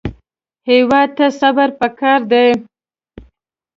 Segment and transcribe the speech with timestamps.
[0.69, 2.47] هېواد ته صبر پکار دی